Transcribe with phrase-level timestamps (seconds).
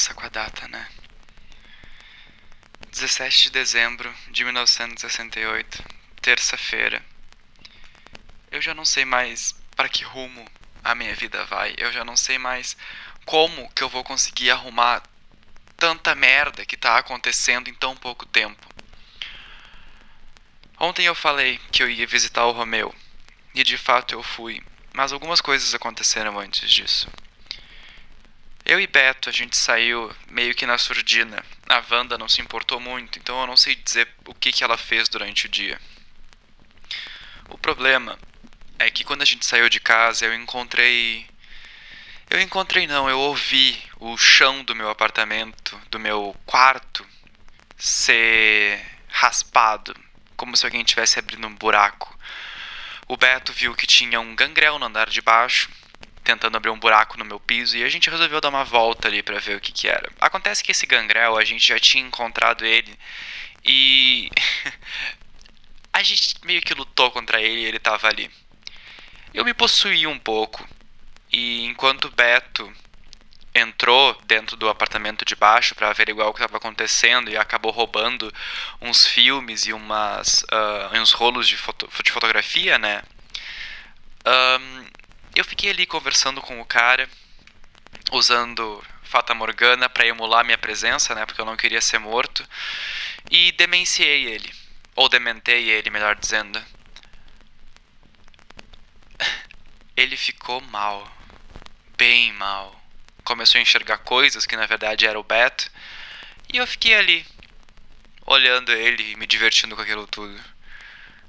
[0.00, 0.88] começar com a data, né?
[2.90, 5.84] 17 de dezembro de 1968,
[6.22, 7.04] terça-feira.
[8.50, 10.50] Eu já não sei mais para que rumo
[10.82, 11.74] a minha vida vai.
[11.76, 12.78] Eu já não sei mais
[13.26, 15.02] como que eu vou conseguir arrumar
[15.76, 18.66] tanta merda que tá acontecendo em tão pouco tempo.
[20.78, 22.94] Ontem eu falei que eu ia visitar o Romeu,
[23.54, 24.62] e de fato eu fui,
[24.94, 27.06] mas algumas coisas aconteceram antes disso.
[28.64, 31.42] Eu e Beto, a gente saiu meio que na surdina.
[31.68, 34.76] A Wanda não se importou muito, então eu não sei dizer o que, que ela
[34.76, 35.80] fez durante o dia.
[37.48, 38.18] O problema
[38.78, 41.26] é que quando a gente saiu de casa, eu encontrei.
[42.28, 47.04] Eu encontrei não, eu ouvi o chão do meu apartamento, do meu quarto,
[47.76, 49.94] ser raspado,
[50.36, 52.16] como se alguém estivesse abrindo um buraco.
[53.08, 55.68] O Beto viu que tinha um gangrel no andar de baixo,
[56.30, 59.20] tentando abrir um buraco no meu piso e a gente resolveu dar uma volta ali
[59.20, 60.08] para ver o que que era.
[60.20, 62.96] Acontece que esse gangrel a gente já tinha encontrado ele
[63.64, 64.30] e
[65.92, 68.30] a gente meio que lutou contra ele e ele tava ali.
[69.34, 70.66] Eu me possuí um pouco
[71.32, 72.72] e enquanto Beto
[73.52, 78.32] entrou dentro do apartamento de baixo para averiguar o que estava acontecendo e acabou roubando
[78.80, 83.02] uns filmes e umas uh, uns rolos de, foto de fotografia, né?
[84.24, 84.99] Um,
[85.34, 87.08] eu fiquei ali conversando com o cara,
[88.12, 91.26] usando Fata Morgana para emular minha presença, né?
[91.26, 92.46] Porque eu não queria ser morto.
[93.30, 94.52] E demenciei ele.
[94.94, 96.62] Ou dementei ele, melhor dizendo.
[99.96, 101.10] Ele ficou mal.
[101.96, 102.80] Bem mal.
[103.24, 105.70] Começou a enxergar coisas que na verdade era o Beto.
[106.52, 107.26] E eu fiquei ali,
[108.26, 110.40] olhando ele e me divertindo com aquilo tudo.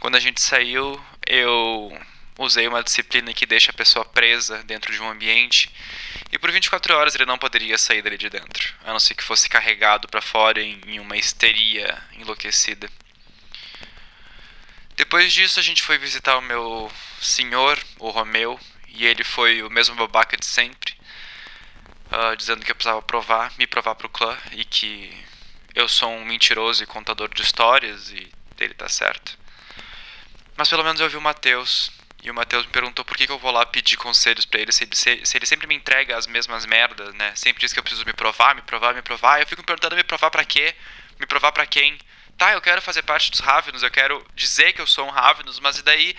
[0.00, 1.96] Quando a gente saiu, eu
[2.38, 5.70] usei uma disciplina que deixa a pessoa presa dentro de um ambiente
[6.32, 9.22] e por 24 horas ele não poderia sair dali de dentro, a não ser que
[9.22, 12.90] fosse carregado para fora em, uma histeria enlouquecida.
[14.96, 19.70] Depois disso a gente foi visitar o meu senhor, o Romeu, e ele foi o
[19.70, 20.94] mesmo babaca de sempre,
[22.12, 25.12] uh, dizendo que eu precisava provar, me provar pro clã e que
[25.74, 29.36] eu sou um mentiroso e contador de histórias e ele tá certo.
[30.56, 31.90] Mas pelo menos eu vi o Matheus,
[32.24, 34.72] e o Matheus me perguntou por que, que eu vou lá pedir conselhos para ele,
[34.72, 37.34] se, se, se, ele sempre me entrega as mesmas merdas, né?
[37.36, 39.40] Sempre diz que eu preciso me provar, me provar, me provar.
[39.40, 40.74] Eu fico me perguntando me provar para quê?
[41.20, 41.98] Me provar para quem?
[42.38, 45.60] Tá, eu quero fazer parte dos Ravenos, eu quero dizer que eu sou um Ravenos,
[45.60, 46.16] mas e daí,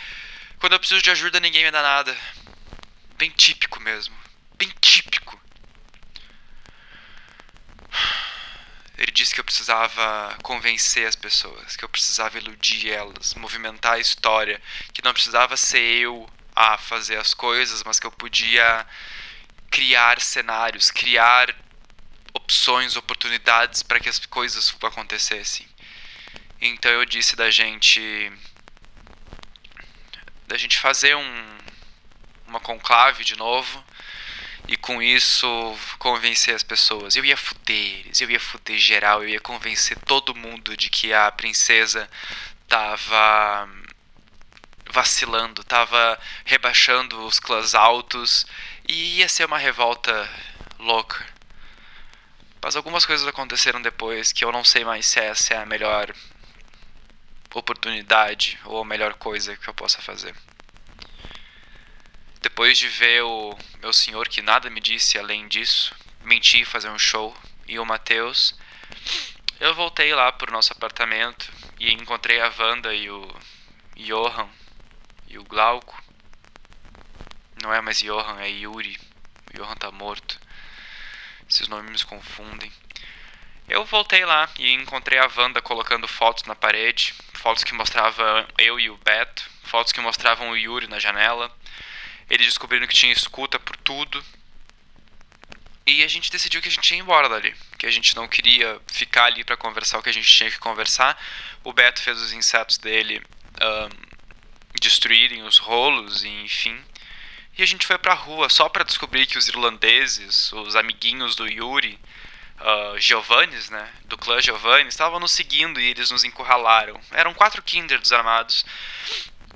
[0.60, 2.16] quando eu preciso de ajuda, ninguém me dá nada.
[3.18, 4.16] Bem típico mesmo.
[4.60, 5.42] Bem típico.
[8.96, 14.00] Ele disse que eu precisava convencer as pessoas, que eu precisava iludir elas, movimentar a
[14.00, 14.62] história,
[14.94, 18.86] que não precisava ser eu a fazer as coisas, mas que eu podia
[19.72, 21.56] criar cenários, criar
[22.34, 25.66] opções, oportunidades para que as coisas acontecessem.
[26.60, 28.32] Então eu disse da gente
[30.46, 31.56] da gente fazer um
[32.48, 33.84] uma conclave de novo
[34.68, 35.48] e com isso
[36.00, 37.16] convencer as pessoas.
[37.16, 41.14] Eu ia fuder eles, eu ia fuder geral, eu ia convencer todo mundo de que
[41.14, 42.10] a princesa
[42.68, 43.70] tava
[44.90, 48.46] vacilando, tava rebaixando os clãs altos
[48.88, 50.30] e ia ser uma revolta
[50.80, 51.26] louca.
[52.62, 56.14] Mas algumas coisas aconteceram depois que eu não sei mais se essa é a melhor
[57.54, 60.36] oportunidade ou a melhor coisa que eu possa fazer.
[62.46, 67.00] Depois de ver o meu senhor que nada me disse além disso, mentir, fazer um
[67.00, 67.36] show,
[67.68, 68.54] e o Matheus,
[69.60, 73.28] eu voltei lá pro nosso apartamento e encontrei a Wanda e o
[73.98, 74.48] Johan
[75.28, 76.00] e o Glauco.
[77.64, 78.96] Não é mais Johan, é Yuri.
[79.52, 80.40] O Johan tá morto.
[81.50, 82.72] Esses nomes me confundem.
[83.68, 88.80] Eu voltei lá e encontrei a Wanda colocando fotos na parede, fotos que mostravam eu
[88.80, 91.52] e o Beto, fotos que mostravam o Yuri na janela,
[92.30, 94.24] eles descobriram que tinha escuta por tudo.
[95.86, 97.54] E a gente decidiu que a gente ia embora dali.
[97.78, 100.58] Que a gente não queria ficar ali para conversar o que a gente tinha que
[100.58, 101.20] conversar.
[101.64, 103.22] O Beto fez os insetos dele
[103.62, 103.90] um,
[104.80, 106.84] destruírem os rolos, e enfim.
[107.58, 111.48] E a gente foi pra rua só para descobrir que os irlandeses, os amiguinhos do
[111.48, 112.00] Yuri,
[112.60, 117.00] uh, Giovannis, né, do clã Giovanni, estavam nos seguindo e eles nos encurralaram.
[117.12, 118.66] Eram quatro Kinder desarmados.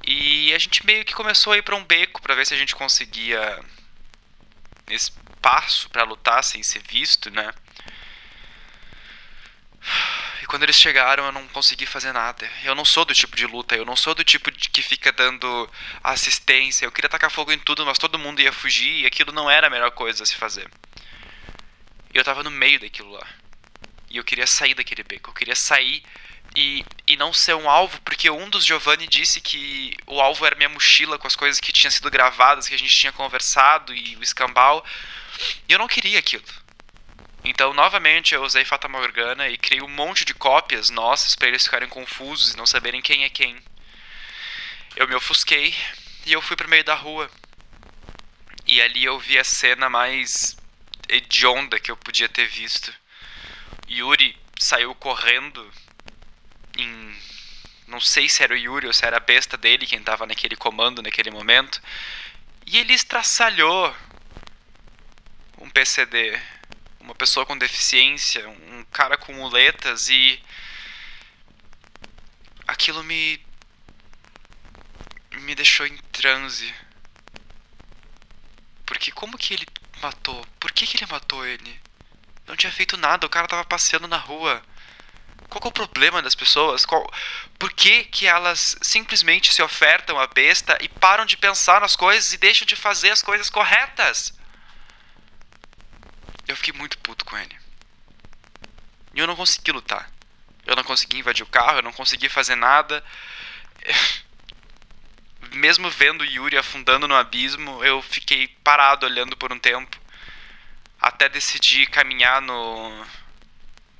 [0.04, 2.58] E a gente meio que começou a ir para um beco para ver se a
[2.58, 3.64] gente conseguia
[4.90, 7.54] espaço para lutar sem ser visto, né?
[10.42, 12.50] E quando eles chegaram, eu não consegui fazer nada.
[12.64, 15.12] Eu não sou do tipo de luta, eu não sou do tipo de que fica
[15.12, 15.70] dando
[16.04, 16.86] assistência.
[16.86, 19.68] Eu queria tacar fogo em tudo, mas todo mundo ia fugir e aquilo não era
[19.68, 20.70] a melhor coisa a se fazer.
[22.14, 23.28] eu tava no meio daquilo lá.
[24.10, 25.30] E eu queria sair daquele beco.
[25.30, 26.04] Eu queria sair
[26.56, 30.56] e, e não ser um alvo, porque um dos Giovanni disse que o alvo era
[30.56, 34.16] minha mochila com as coisas que tinham sido gravadas, que a gente tinha conversado e
[34.16, 34.84] o escambau.
[35.68, 36.44] E eu não queria aquilo.
[37.44, 41.64] Então, novamente, eu usei Fata Morgana e criei um monte de cópias nossas para eles
[41.64, 43.58] ficarem confusos e não saberem quem é quem.
[44.96, 45.74] Eu me ofusquei
[46.26, 47.30] e eu fui pro meio da rua.
[48.68, 50.58] E ali eu vi a cena mais
[51.08, 52.94] hedionda que eu podia ter visto.
[53.90, 55.72] Yuri saiu correndo
[56.82, 57.16] em.
[57.88, 60.56] Não sei se era o Yuri ou se era a besta dele quem estava naquele
[60.56, 61.82] comando naquele momento.
[62.66, 63.96] E ele estraçalhou
[65.58, 66.40] um PCD,
[67.00, 70.42] uma pessoa com deficiência, um cara com muletas e.
[72.68, 73.44] Aquilo me.
[75.32, 76.74] me deixou em transe.
[78.86, 79.66] Porque como que ele
[80.02, 80.46] matou?
[80.60, 81.80] Por que, que ele matou ele?
[82.48, 84.62] Não tinha feito nada, o cara tava passeando na rua.
[85.50, 86.86] Qual é o problema das pessoas?
[86.86, 87.12] Qual...
[87.58, 92.32] Por que, que elas simplesmente se ofertam à besta e param de pensar nas coisas
[92.32, 94.34] e deixam de fazer as coisas corretas?
[96.48, 97.58] Eu fiquei muito puto com ele.
[99.14, 100.10] E eu não consegui lutar.
[100.66, 103.04] Eu não consegui invadir o carro, eu não consegui fazer nada.
[105.54, 110.00] Mesmo vendo Yuri afundando no abismo, eu fiquei parado olhando por um tempo.
[111.02, 113.06] Até decidir caminhar no,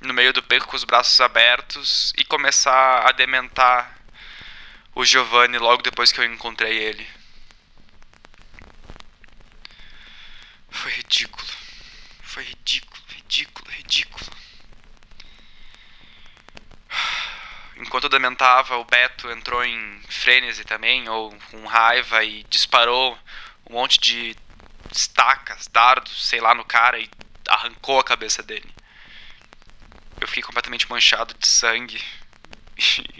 [0.00, 3.98] no meio do beco com os braços abertos e começar a dementar
[4.94, 7.06] o Giovanni logo depois que eu encontrei ele.
[10.70, 11.46] Foi ridículo.
[12.22, 14.26] Foi ridículo, ridículo, ridículo.
[17.76, 23.18] Enquanto eu dementava, o Beto entrou em frenesi também, ou com raiva, e disparou
[23.68, 24.36] um monte de
[24.92, 27.10] estacas, dardos, sei lá, no cara e
[27.48, 28.72] arrancou a cabeça dele
[30.20, 32.02] eu fiquei completamente manchado de sangue.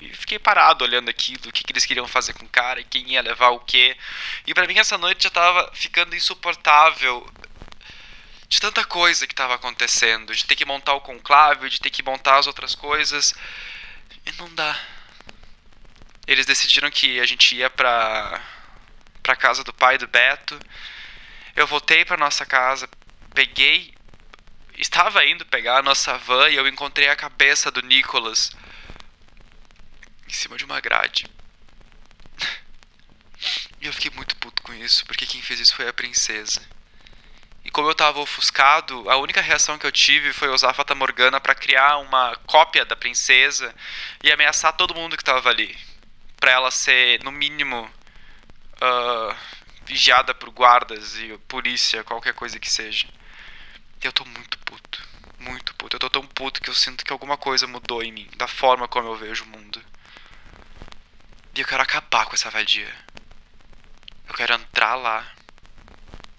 [0.01, 3.13] E fiquei parado olhando aquilo, o que, que eles queriam fazer com o cara, quem
[3.13, 3.97] ia levar o quê.
[4.47, 7.29] E para mim essa noite já tava ficando insuportável
[8.49, 12.03] de tanta coisa que tava acontecendo, de ter que montar o conclave, de ter que
[12.03, 13.35] montar as outras coisas.
[14.27, 14.79] E não dá.
[16.27, 18.43] Eles decidiram que a gente ia pra,
[19.23, 20.59] pra casa do pai do Beto.
[21.55, 22.89] Eu voltei pra nossa casa,
[23.35, 23.95] peguei
[24.81, 28.53] estava indo pegar a nossa van e eu encontrei a cabeça do Nicholas
[30.27, 31.27] em cima de uma grade.
[33.81, 36.61] E eu fiquei muito puto com isso, porque quem fez isso foi a princesa.
[37.65, 40.95] E como eu tava ofuscado, a única reação que eu tive foi usar a Fata
[40.95, 43.75] Morgana para criar uma cópia da princesa
[44.23, 45.77] e ameaçar todo mundo que tava ali.
[46.39, 47.91] Pra ela ser, no mínimo,
[48.77, 49.37] uh,
[49.85, 53.07] vigiada por guardas e polícia, qualquer coisa que seja.
[54.03, 55.07] Eu tô muito puto.
[55.39, 55.97] Muito puto.
[55.97, 58.31] Eu tô tão puto que eu sinto que alguma coisa mudou em mim.
[58.37, 59.83] Da forma como eu vejo o mundo.
[61.55, 62.95] E eu quero acabar com essa vadia.
[64.27, 65.31] Eu quero entrar lá.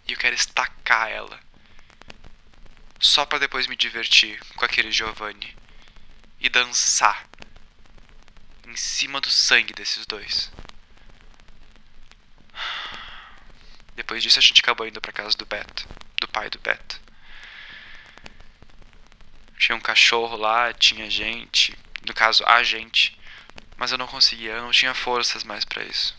[0.07, 1.39] E eu quero estacar ela.
[2.99, 5.55] Só para depois me divertir com aquele Giovanni.
[6.39, 7.27] E dançar.
[8.65, 10.51] Em cima do sangue desses dois.
[13.95, 15.87] Depois disso a gente acabou indo pra casa do Beto.
[16.19, 17.00] Do pai do Beto.
[19.61, 23.15] Tinha um cachorro lá, tinha gente, no caso, a gente.
[23.77, 26.17] Mas eu não conseguia, eu não tinha forças mais para isso.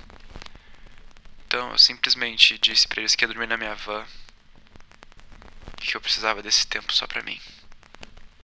[1.45, 4.07] Então eu simplesmente disse para eles que ia dormir na minha van
[5.83, 7.41] e que eu precisava desse tempo só pra mim.